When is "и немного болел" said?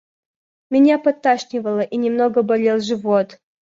1.81-2.79